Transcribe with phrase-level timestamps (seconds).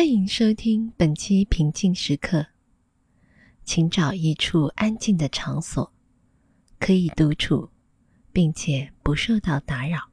[0.00, 2.46] 欢迎收听本期平静时刻。
[3.66, 5.92] 请找一处安静的场所，
[6.78, 7.68] 可以独处，
[8.32, 10.08] 并且不受到打扰，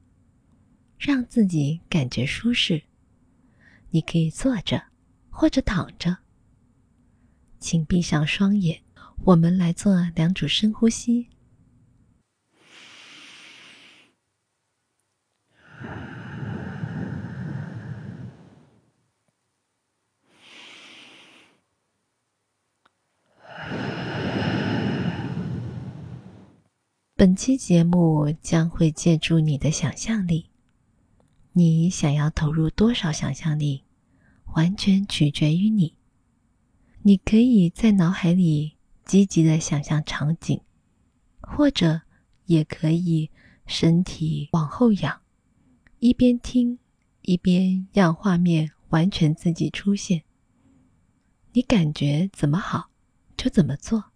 [0.98, 2.82] 让自己感觉舒适。
[3.88, 4.88] 你可以坐着
[5.30, 6.18] 或者躺着。
[7.58, 8.82] 请闭上双眼，
[9.24, 11.30] 我们来做两组深呼吸。
[27.18, 30.50] 本期节目将会借助你的想象力，
[31.52, 33.82] 你想要投入多少想象力，
[34.54, 35.96] 完全取决于你。
[37.02, 40.60] 你可以在脑海里积极的想象场景，
[41.40, 42.02] 或者
[42.44, 43.32] 也可以
[43.66, 45.20] 身体往后仰，
[45.98, 46.78] 一边听
[47.22, 50.22] 一边让画面完全自己出现。
[51.52, 52.90] 你感觉怎么好，
[53.36, 54.12] 就怎么做。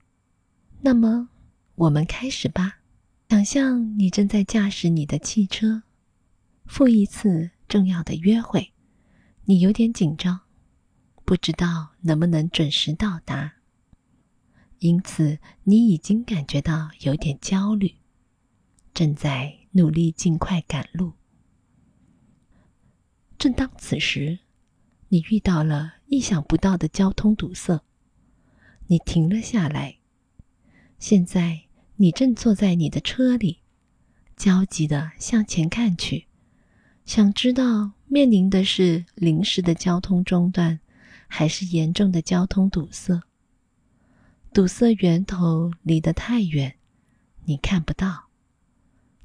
[0.83, 1.31] 那么，
[1.75, 2.79] 我们开始吧。
[3.33, 5.85] 想象你正在驾驶你的汽车，
[6.67, 8.75] 赴一次重要的约会，
[9.47, 10.41] 你有点紧张，
[11.25, 13.55] 不知道能不能准时到达，
[14.81, 17.95] 因此你已经感觉到有点焦虑，
[18.93, 21.15] 正在努力尽快赶路。
[23.39, 24.41] 正当此时，
[25.09, 27.83] 你遇到了意想不到的交通堵塞，
[28.89, 29.97] 你停了下来。
[30.99, 31.63] 现在。
[32.03, 33.59] 你正坐在你的车里，
[34.37, 36.27] 焦急地向前看去，
[37.05, 40.81] 想知道面临的是临时的交通中断，
[41.29, 43.23] 还是严重的交通堵塞。
[44.53, 46.75] 堵塞源头离得太远，
[47.45, 48.25] 你看不到。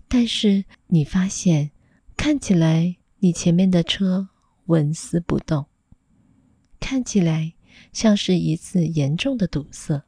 [0.08, 1.72] 但是你发现，
[2.16, 4.30] 看起来你前面的车
[4.67, 5.66] 纹丝不动，
[6.80, 7.53] 看起来
[7.91, 10.03] 像是一次严重的堵塞。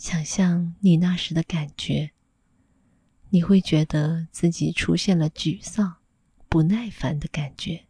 [0.00, 2.12] 想象你那时的感觉，
[3.28, 5.96] 你会觉得自己出现了沮丧、
[6.48, 7.84] 不耐烦的感觉，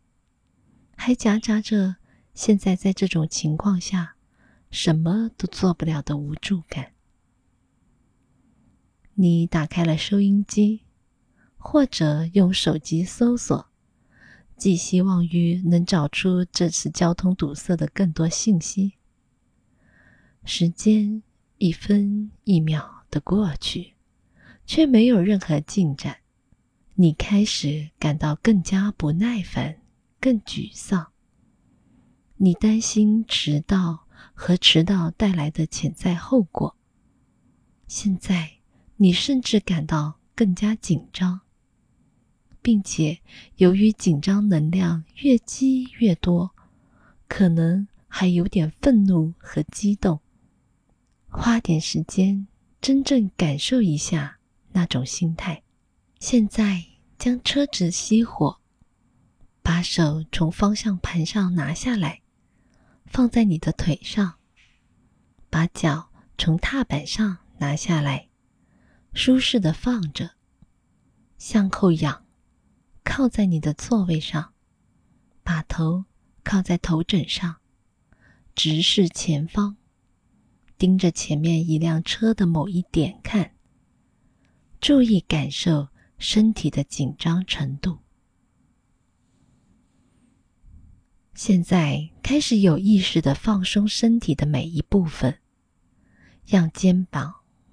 [0.97, 1.98] 还夹杂着
[2.34, 4.16] 现在在这种情况下
[4.72, 6.94] 什么都做不了的无助感。
[9.15, 10.82] 你打开了收音机，
[11.56, 13.71] 或者用手机搜索，
[14.56, 18.94] 寄希望于能找出这次交通堵塞的更多信息。
[20.44, 21.22] 时间。
[21.60, 23.93] 一分一秒的过去，
[24.65, 26.16] 却没有任何进展。
[26.94, 29.76] 你开始感到更加不耐烦，
[30.19, 31.12] 更沮丧。
[32.38, 36.75] 你担心迟到和迟到带来的潜在后果。
[37.87, 38.53] 现在，
[38.97, 41.42] 你甚至感到更加紧张，
[42.62, 43.21] 并且
[43.56, 46.53] 由于紧张能量越积越多，
[47.28, 50.21] 可能还有点愤怒和激动。
[51.30, 52.48] 花点时间，
[52.80, 54.38] 真正感受一下
[54.72, 55.62] 那种心态。
[56.18, 56.84] 现在
[57.16, 58.60] 将车子熄火，
[59.62, 62.20] 把手从方向盘上拿下来，
[63.06, 64.34] 放在你的腿上，
[65.48, 68.28] 把脚从踏板上拿下来，
[69.14, 70.32] 舒适的放着，
[71.38, 72.26] 向后仰，
[73.04, 74.52] 靠在你的座位上，
[75.44, 76.04] 把头
[76.42, 77.56] 靠在头枕上，
[78.54, 79.76] 直视前方。
[80.80, 83.52] 盯着前面一辆车的某一点看，
[84.80, 87.98] 注意感受身体的紧张程度。
[91.34, 95.38] 现在开始有意识的放松身体的每一部分，
[96.46, 97.30] 让肩膀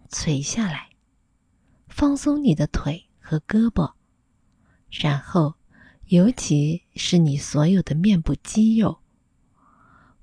[0.09, 0.89] 垂下来，
[1.87, 3.93] 放松你的腿和胳膊，
[4.91, 5.53] 然后
[6.07, 8.99] 尤其是你所有的面部肌肉。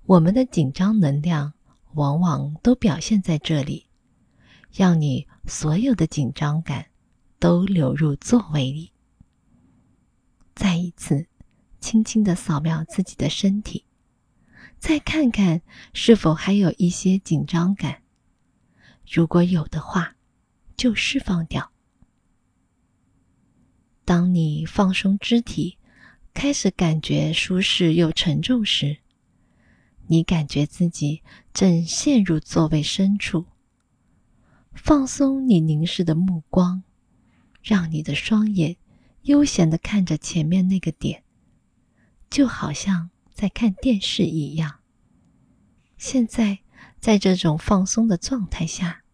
[0.05, 1.54] 我们的紧张能量。
[1.95, 3.87] 往往都表现在这里，
[4.73, 6.87] 让你所有的紧张感
[7.39, 8.93] 都流入座位里。
[10.55, 11.27] 再一次，
[11.81, 13.85] 轻轻的扫描自己的身体，
[14.79, 15.63] 再看看
[15.93, 18.03] 是否还有一些紧张感。
[19.09, 20.17] 如果有的话，
[20.77, 21.71] 就释放掉。
[24.05, 25.79] 当你放松肢体，
[26.33, 29.04] 开始感觉舒适又沉重时。
[30.07, 31.23] 你感觉自己
[31.53, 33.47] 正陷入座位深处，
[34.73, 36.83] 放松你凝视的目光，
[37.63, 38.77] 让你的双眼
[39.23, 41.23] 悠闲的看着前面那个点，
[42.29, 44.81] 就好像在看电视一样。
[45.97, 46.59] 现在，
[47.01, 49.05] 在这种放松的状态下，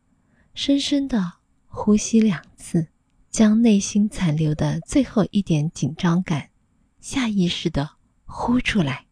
[0.54, 1.34] 深深的
[1.66, 2.88] 呼吸两次，
[3.30, 6.50] 将内心残留的最后一点紧张感，
[6.98, 7.90] 下意识的
[8.24, 9.06] 呼出来。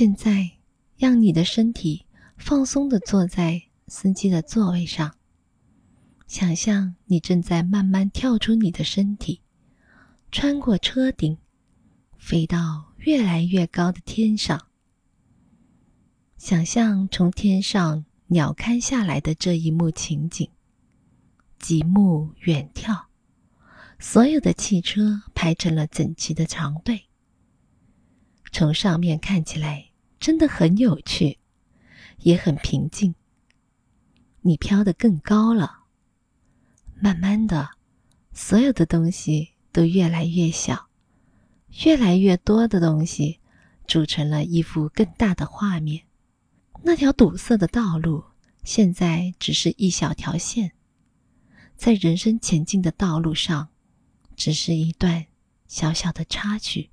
[0.00, 0.52] 现在，
[0.96, 2.06] 让你的身体
[2.38, 5.14] 放松的坐在司机的座位上，
[6.26, 9.42] 想象你正在慢慢跳出你的身体，
[10.32, 11.36] 穿过车顶，
[12.16, 14.68] 飞到越来越高的天上。
[16.38, 20.48] 想象从天上鸟瞰下来的这一幕情景，
[21.58, 23.04] 极目远眺，
[23.98, 27.02] 所有的汽车排成了整齐的长队。
[28.50, 29.89] 从上面看起来
[30.20, 31.38] 真的很有趣，
[32.18, 33.14] 也很平静。
[34.42, 35.84] 你飘得更高了，
[36.94, 37.70] 慢慢的，
[38.32, 40.88] 所有的东西都越来越小，
[41.84, 43.40] 越来越多的东西
[43.88, 46.04] 组成了一幅更大的画面。
[46.82, 48.24] 那条堵塞的道路
[48.62, 50.72] 现在只是一小条线，
[51.76, 53.68] 在人生前进的道路上，
[54.36, 55.26] 只是一段
[55.66, 56.90] 小小的插曲。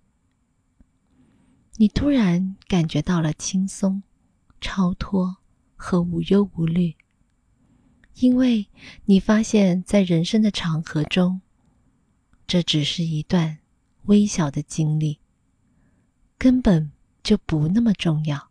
[1.80, 4.02] 你突然感觉到了轻松、
[4.60, 5.38] 超脱
[5.76, 6.96] 和无忧无虑，
[8.16, 8.68] 因为
[9.06, 11.42] 你发现，在人生的长河中，
[12.48, 13.60] 这只是一段
[14.06, 15.20] 微小的经历，
[16.40, 16.92] 根本
[17.22, 18.50] 就不那么重要。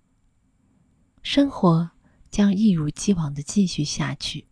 [1.20, 1.90] 生活
[2.30, 4.46] 将一如既往的继续下去。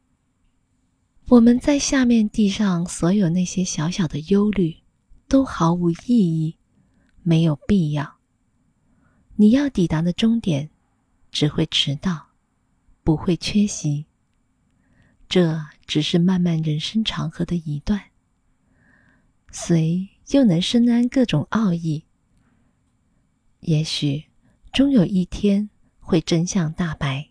[1.29, 4.79] 我们在下面地上所有那些小小的忧虑，
[5.29, 6.57] 都毫无意义，
[7.23, 8.19] 没有必要。
[9.37, 10.71] 你要抵达的终点，
[11.33, 12.29] 只会迟到，
[13.03, 14.07] 不会缺席。
[15.29, 18.01] 这只是漫漫人生长河的一段。
[19.51, 22.05] 谁又能深谙各种奥义？
[23.61, 24.25] 也许
[24.73, 27.31] 终有一天会真相大白。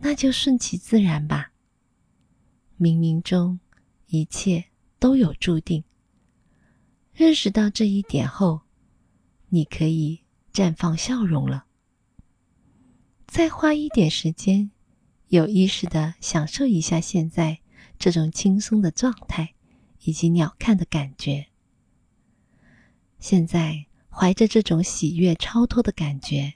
[0.00, 1.50] 那就顺其自然吧。
[2.78, 3.58] 冥冥中，
[4.06, 4.66] 一切
[5.00, 5.82] 都有注定。
[7.12, 8.60] 认识到这一点后，
[9.48, 10.20] 你可以。
[10.58, 11.66] 绽放笑容了。
[13.28, 14.72] 再花一点时间，
[15.28, 17.60] 有意识的享受一下现在
[17.96, 19.54] 这种轻松的状态，
[20.00, 21.46] 以及鸟瞰的感觉。
[23.20, 26.54] 现在怀着这种喜悦超脱的感觉，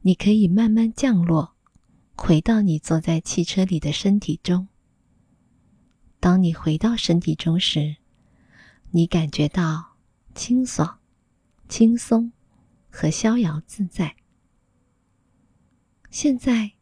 [0.00, 1.54] 你可以慢慢降落，
[2.16, 4.68] 回到你坐在汽车里的身体中。
[6.20, 7.96] 当你回到身体中时，
[8.92, 9.96] 你感觉到
[10.34, 11.00] 清爽、
[11.68, 12.32] 轻松。
[12.96, 14.16] 和逍遥自在。
[16.10, 16.72] 现在，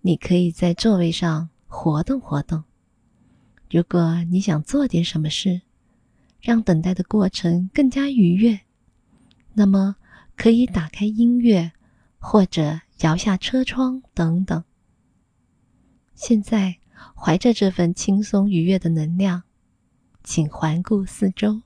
[0.00, 2.64] 你可以在座位上活动活动。
[3.70, 5.60] 如果你想做点什么事，
[6.40, 8.60] 让等待的过程更加愉悦，
[9.52, 9.96] 那么
[10.38, 11.70] 可以打开音乐，
[12.18, 14.64] 或者摇下车窗等等。
[16.14, 16.78] 现在，
[17.14, 19.42] 怀着这份轻松愉悦的能量，
[20.24, 21.60] 请环顾四周，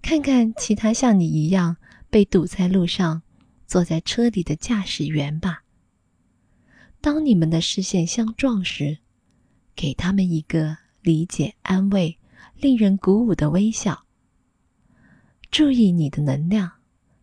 [0.00, 1.76] 看看其他像你一样。
[2.14, 3.22] 被堵在路上，
[3.66, 5.64] 坐在车里的驾驶员吧。
[7.00, 8.98] 当你们的视线相撞时，
[9.74, 12.16] 给他们一个理解、安慰、
[12.54, 14.06] 令人鼓舞的微笑。
[15.50, 16.70] 注意你的能量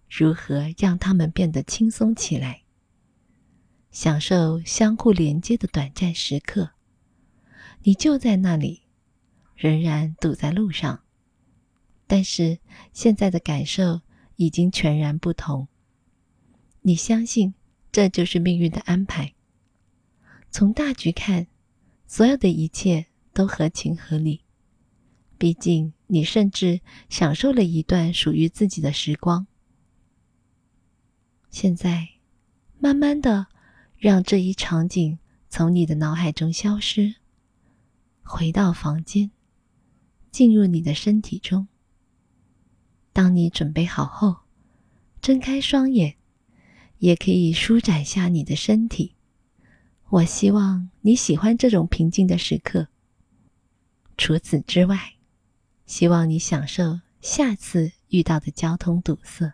[0.10, 2.64] 如何让他们变得轻松起来。
[3.92, 6.72] 享受相互连接的短暂时刻。
[7.84, 8.82] 你就在那里，
[9.56, 11.04] 仍然堵在路上，
[12.08, 12.60] 但是
[12.92, 14.02] 现在的感受。
[14.42, 15.68] 已经全然不同。
[16.82, 17.54] 你相信
[17.92, 19.36] 这就是命运的安排。
[20.50, 21.46] 从大局看，
[22.08, 24.42] 所有的一切都合情合理。
[25.38, 29.46] 毕竟，你甚至享受了一段属于自己的时光。
[31.52, 32.10] 现在，
[32.80, 33.46] 慢慢的
[33.96, 35.20] 让这一场景
[35.50, 37.14] 从你的脑海中消失，
[38.24, 39.30] 回到房间，
[40.32, 41.68] 进入你的身体中。
[43.22, 44.38] 当你准备好后，
[45.22, 46.16] 睁开双眼，
[46.98, 49.14] 也可以舒展下你的身体。
[50.10, 52.88] 我希望你喜欢这种平静的时刻。
[54.18, 55.18] 除此之外，
[55.86, 59.54] 希望你享受下次遇到的交通堵塞。